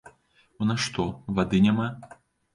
У 0.65 0.69
нас 0.69 0.79
што, 0.87 1.05
вады 1.41 1.61
няма? 1.69 1.87